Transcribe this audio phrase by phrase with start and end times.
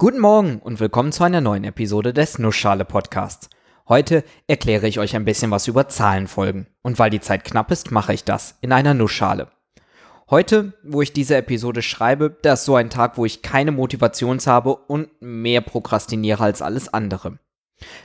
[0.00, 3.50] Guten Morgen und willkommen zu einer neuen Episode des Nussschale Podcasts.
[3.88, 6.68] Heute erkläre ich euch ein bisschen was über Zahlenfolgen.
[6.82, 9.48] Und weil die Zeit knapp ist, mache ich das in einer Nussschale.
[10.30, 14.38] Heute, wo ich diese Episode schreibe, da ist so ein Tag, wo ich keine Motivation
[14.46, 17.40] habe und mehr prokrastiniere als alles andere.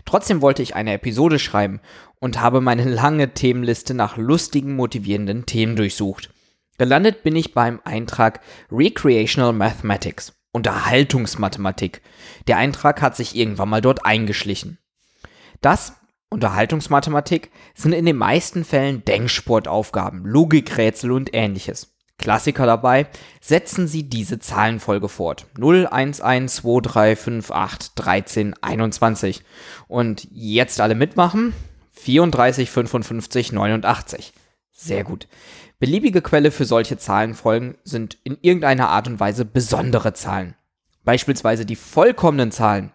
[0.04, 1.80] Trotzdem wollte ich eine Episode schreiben
[2.20, 6.34] und habe meine lange Themenliste nach lustigen, motivierenden Themen durchsucht.
[6.80, 8.40] Gelandet bin ich beim Eintrag
[8.72, 10.34] Recreational Mathematics.
[10.54, 12.02] Unterhaltungsmathematik.
[12.48, 14.78] Der Eintrag hat sich irgendwann mal dort eingeschlichen.
[15.62, 15.94] Das,
[16.30, 21.94] Unterhaltungsmathematik, sind in den meisten Fällen Denksportaufgaben, Logikrätsel und ähnliches.
[22.18, 23.08] Klassiker dabei,
[23.42, 25.48] setzen Sie diese Zahlenfolge fort.
[25.58, 29.44] 0, 1, 1, 2, 3, 5, 8, 13, 21.
[29.88, 31.54] Und jetzt alle mitmachen?
[31.94, 34.34] 34, 55, 89.
[34.72, 35.28] Sehr gut.
[35.84, 40.56] Beliebige Quelle für solche Zahlenfolgen sind in irgendeiner Art und Weise besondere Zahlen.
[41.04, 42.94] Beispielsweise die vollkommenen Zahlen.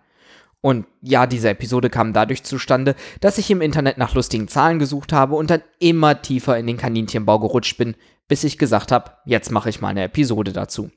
[0.62, 5.12] Und ja, diese Episode kam dadurch zustande, dass ich im Internet nach lustigen Zahlen gesucht
[5.12, 7.94] habe und dann immer tiefer in den Kaninchenbau gerutscht bin,
[8.26, 10.90] bis ich gesagt habe, jetzt mache ich mal eine Episode dazu.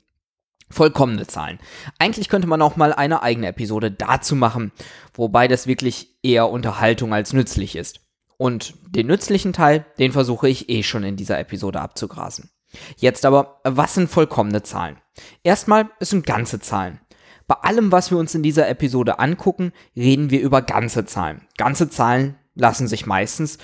[0.70, 1.60] Vollkommene Zahlen.
[2.00, 4.72] Eigentlich könnte man auch mal eine eigene Episode dazu machen,
[5.14, 8.00] wobei das wirklich eher Unterhaltung als nützlich ist.
[8.42, 12.50] Und den nützlichen Teil, den versuche ich eh schon in dieser Episode abzugrasen.
[12.98, 14.98] Jetzt aber, was sind vollkommene Zahlen?
[15.44, 17.00] Erstmal, es sind ganze Zahlen.
[17.46, 21.46] Bei allem, was wir uns in dieser Episode angucken, reden wir über ganze Zahlen.
[21.56, 23.60] Ganze Zahlen lassen sich meistens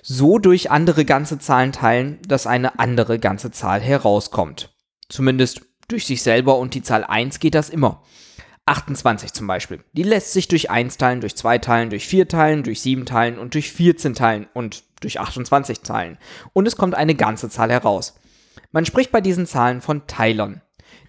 [0.00, 4.74] so durch andere ganze Zahlen teilen, dass eine andere ganze Zahl herauskommt.
[5.10, 8.02] Zumindest durch sich selber und die Zahl 1 geht das immer.
[8.66, 9.80] 28 zum Beispiel.
[9.92, 13.38] Die lässt sich durch 1 teilen, durch 2 teilen, durch 4 teilen, durch 7 teilen
[13.38, 16.18] und durch 14 teilen und durch 28 teilen.
[16.52, 18.14] Und es kommt eine ganze Zahl heraus.
[18.70, 20.62] Man spricht bei diesen Zahlen von Teilern.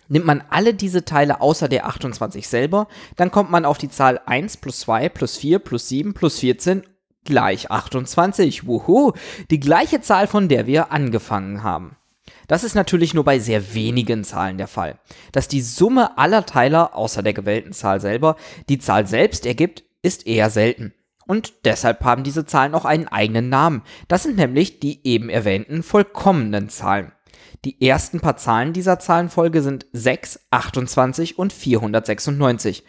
[0.10, 4.20] Nimmt man alle diese Teile außer der 28 selber, dann kommt man auf die Zahl
[4.26, 6.84] 1 plus 2 plus 4 plus 7 plus 14
[7.24, 8.68] gleich 28.
[8.68, 9.14] Wuhu!
[9.50, 11.96] Die gleiche Zahl, von der wir angefangen haben.
[12.48, 15.00] Das ist natürlich nur bei sehr wenigen Zahlen der Fall.
[15.32, 18.36] Dass die Summe aller Teiler, außer der gewählten Zahl selber,
[18.70, 20.94] die Zahl selbst ergibt, ist eher selten.
[21.26, 23.82] Und deshalb haben diese Zahlen auch einen eigenen Namen.
[24.08, 27.12] Das sind nämlich die eben erwähnten vollkommenen Zahlen.
[27.66, 32.84] Die ersten paar Zahlen dieser Zahlenfolge sind 6, 28 und 496.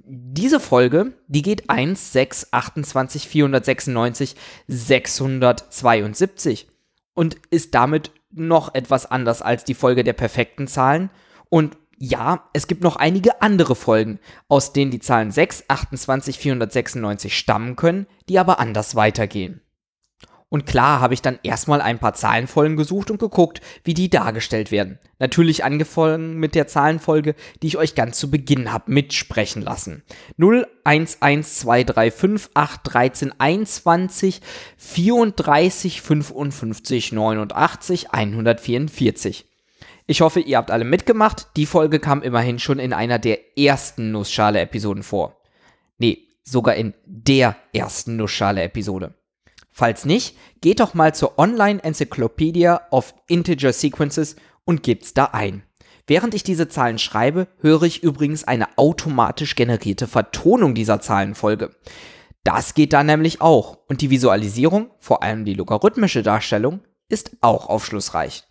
[0.04, 4.34] diese Folge, die geht 1, 6, 28, 496,
[4.66, 6.66] 672
[7.15, 11.09] und ist damit noch etwas anders als die Folge der perfekten Zahlen
[11.48, 14.18] und ja, es gibt noch einige andere Folgen,
[14.48, 19.60] aus denen die Zahlen 6, 28, 496 stammen können, die aber anders weitergehen.
[20.48, 24.72] Und klar habe ich dann erstmal ein paar Zahlenfolgen gesucht und geguckt, wie die dargestellt
[24.72, 24.98] werden.
[25.20, 30.02] Natürlich angefangen mit der Zahlenfolge, die ich euch ganz zu Beginn habe mitsprechen lassen.
[30.38, 34.41] 0, 1, 1, 2, 3, 5, 8, 13, 21,
[34.77, 39.52] 34, 55, 89, 144.
[40.07, 41.49] Ich hoffe, ihr habt alle mitgemacht.
[41.57, 45.41] Die Folge kam immerhin schon in einer der ersten Nussschale-Episoden vor.
[45.99, 49.15] Nee, sogar in der ersten Nussschale-Episode.
[49.71, 55.63] Falls nicht, geht doch mal zur Online Encyclopedia of Integer Sequences und gebt's da ein.
[56.07, 61.71] Während ich diese Zahlen schreibe, höre ich übrigens eine automatisch generierte Vertonung dieser Zahlenfolge.
[62.45, 67.69] Das geht da nämlich auch und die Visualisierung, vor allem die logarithmische Darstellung, ist auch
[67.69, 68.45] aufschlussreich.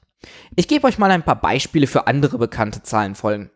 [0.56, 3.50] Ich gebe euch mal ein paar Beispiele für andere bekannte Zahlenfolgen.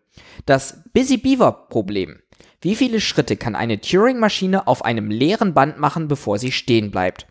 [0.46, 2.20] Das Busy Beaver Problem.
[2.62, 7.28] Wie viele Schritte kann eine Turing-Maschine auf einem leeren Band machen, bevor sie stehen bleibt?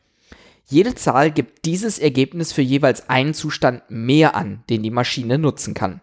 [0.67, 5.75] Jede Zahl gibt dieses Ergebnis für jeweils einen Zustand mehr an, den die Maschine nutzen
[5.75, 6.01] kann.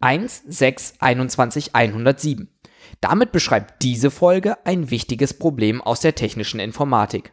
[0.00, 2.48] 1, 6, 21, 107.
[3.00, 7.32] Damit beschreibt diese Folge ein wichtiges Problem aus der technischen Informatik.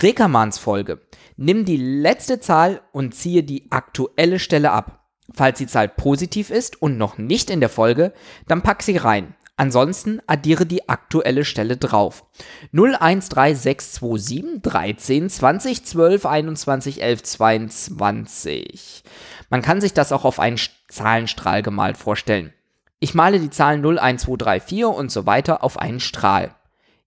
[0.00, 1.00] Rekermans Folge.
[1.36, 5.04] Nimm die letzte Zahl und ziehe die aktuelle Stelle ab.
[5.32, 8.12] Falls die Zahl positiv ist und noch nicht in der Folge,
[8.46, 9.34] dann pack sie rein.
[9.56, 12.26] Ansonsten addiere die aktuelle Stelle drauf.
[12.72, 19.04] 013627 13 20 12 21 11 22.
[19.50, 20.58] Man kann sich das auch auf einen
[20.88, 22.52] Zahlenstrahl gemalt vorstellen.
[22.98, 26.54] Ich male die Zahlen 0, 1, 2, 3, 4 und so weiter auf einen Strahl.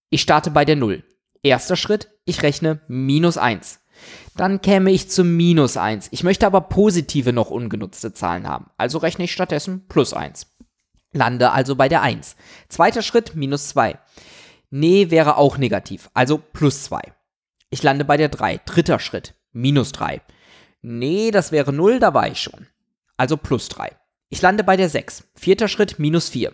[0.10, 1.04] Ich starte bei der 0.
[1.44, 3.80] Erster Schritt, ich rechne minus 1.
[4.36, 6.10] Dann käme ich zu minus 1.
[6.12, 8.70] Ich möchte aber positive noch ungenutzte Zahlen haben.
[8.78, 10.48] Also rechne ich stattdessen plus 1.
[11.14, 12.36] Lande also bei der 1.
[12.70, 13.98] Zweiter Schritt, minus 2.
[14.70, 17.02] Nee, wäre auch negativ, also plus 2.
[17.70, 18.60] Ich lande bei der 3.
[18.66, 20.22] Dritter Schritt, minus 3.
[20.82, 22.68] Nee, das wäre 0, da war ich schon.
[23.16, 23.96] Also plus 3.
[24.30, 25.24] Ich lande bei der 6.
[25.36, 26.54] Vierter Schritt, minus 4.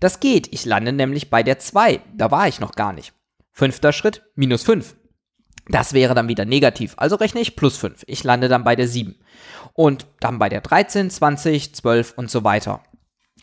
[0.00, 2.00] Das geht, ich lande nämlich bei der 2.
[2.14, 3.12] Da war ich noch gar nicht.
[3.58, 4.94] Fünfter Schritt, minus 5.
[5.66, 8.04] Das wäre dann wieder negativ, also rechne ich plus 5.
[8.06, 9.16] Ich lande dann bei der 7.
[9.72, 12.84] Und dann bei der 13, 20, 12 und so weiter.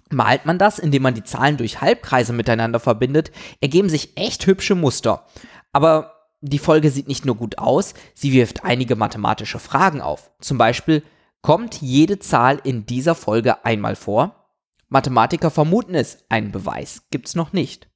[0.10, 4.74] Malt man das, indem man die Zahlen durch Halbkreise miteinander verbindet, ergeben sich echt hübsche
[4.74, 5.26] Muster.
[5.74, 10.32] Aber die Folge sieht nicht nur gut aus, sie wirft einige mathematische Fragen auf.
[10.40, 11.04] Zum Beispiel,
[11.42, 14.48] kommt jede Zahl in dieser Folge einmal vor?
[14.88, 17.90] Mathematiker vermuten es, einen Beweis gibt's noch nicht.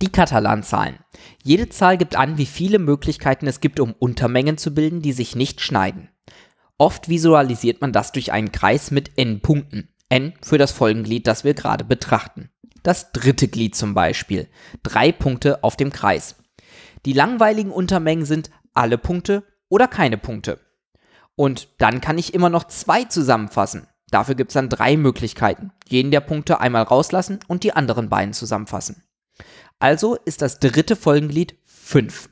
[0.00, 0.98] Die Katalan-Zahlen.
[1.42, 5.36] Jede Zahl gibt an, wie viele Möglichkeiten es gibt, um Untermengen zu bilden, die sich
[5.36, 6.08] nicht schneiden.
[6.78, 11.44] Oft visualisiert man das durch einen Kreis mit n Punkten n für das Folgenglied, das
[11.44, 12.50] wir gerade betrachten.
[12.82, 14.48] Das dritte Glied zum Beispiel.
[14.82, 16.36] Drei Punkte auf dem Kreis.
[17.06, 20.58] Die langweiligen Untermengen sind alle Punkte oder keine Punkte.
[21.36, 23.86] Und dann kann ich immer noch zwei zusammenfassen.
[24.10, 25.72] Dafür gibt es dann drei Möglichkeiten.
[25.88, 29.02] Jeden der Punkte einmal rauslassen und die anderen beiden zusammenfassen.
[29.78, 32.30] Also ist das dritte Folgenglied 5.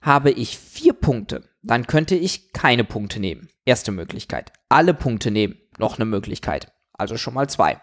[0.00, 3.48] Habe ich vier Punkte, dann könnte ich keine Punkte nehmen.
[3.64, 4.52] Erste Möglichkeit.
[4.68, 5.56] Alle Punkte nehmen.
[5.78, 6.72] Noch eine Möglichkeit.
[6.92, 7.80] Also schon mal zwei.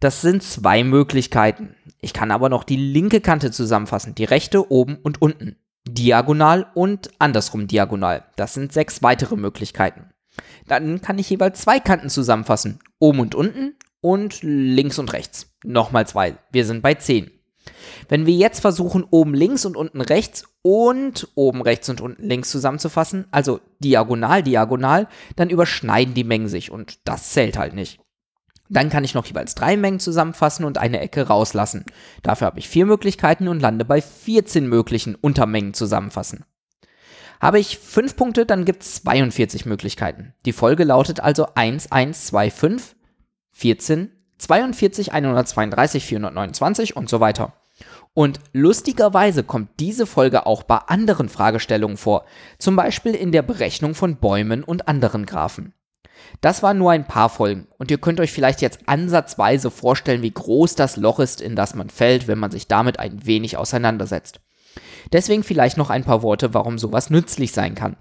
[0.00, 1.76] Das sind zwei Möglichkeiten.
[2.00, 5.56] Ich kann aber noch die linke Kante zusammenfassen, die rechte oben und unten.
[5.86, 8.24] Diagonal und andersrum diagonal.
[8.36, 10.10] Das sind sechs weitere Möglichkeiten.
[10.66, 12.80] Dann kann ich jeweils zwei Kanten zusammenfassen.
[12.98, 15.54] Oben und unten und links und rechts.
[15.64, 16.36] Nochmal zwei.
[16.50, 17.30] Wir sind bei zehn.
[18.08, 22.50] Wenn wir jetzt versuchen, oben links und unten rechts und oben rechts und unten links
[22.50, 28.00] zusammenzufassen, also diagonal, diagonal, dann überschneiden die Mengen sich und das zählt halt nicht.
[28.68, 31.84] Dann kann ich noch jeweils drei Mengen zusammenfassen und eine Ecke rauslassen.
[32.22, 36.44] Dafür habe ich vier Möglichkeiten und lande bei 14 möglichen Untermengen zusammenfassen.
[37.40, 40.34] Habe ich fünf Punkte, dann gibt es 42 Möglichkeiten.
[40.44, 42.96] Die Folge lautet also 1, 1, 2, 5,
[43.60, 47.52] 14, 42, 132, 429 und so weiter.
[48.14, 52.24] Und lustigerweise kommt diese Folge auch bei anderen Fragestellungen vor,
[52.58, 55.74] zum Beispiel in der Berechnung von Bäumen und anderen Graphen.
[56.40, 60.32] Das waren nur ein paar Folgen und ihr könnt euch vielleicht jetzt ansatzweise vorstellen, wie
[60.32, 64.40] groß das Loch ist, in das man fällt, wenn man sich damit ein wenig auseinandersetzt.
[65.12, 67.96] Deswegen vielleicht noch ein paar Worte, warum sowas nützlich sein kann.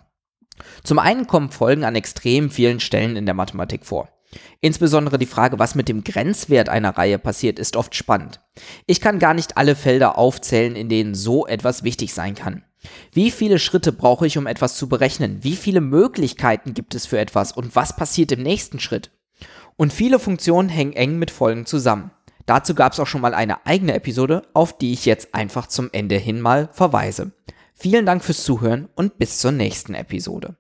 [0.84, 4.08] Zum einen kommen Folgen an extrem vielen Stellen in der Mathematik vor.
[4.62, 8.40] Insbesondere die Frage, was mit dem Grenzwert einer Reihe passiert, ist oft spannend.
[8.86, 12.64] Ich kann gar nicht alle Felder aufzählen, in denen so etwas wichtig sein kann.
[13.12, 15.40] Wie viele Schritte brauche ich, um etwas zu berechnen?
[15.44, 17.52] Wie viele Möglichkeiten gibt es für etwas?
[17.52, 19.12] Und was passiert im nächsten Schritt?
[19.76, 22.12] Und viele Funktionen hängen eng mit Folgen zusammen.
[22.46, 25.90] Dazu gab es auch schon mal eine eigene Episode, auf die ich jetzt einfach zum
[25.92, 27.32] Ende hin mal verweise.
[27.76, 30.56] Vielen Dank fürs Zuhören und bis zur nächsten Episode.